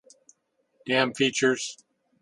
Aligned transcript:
Dam 0.87 1.13
Features 1.13 1.77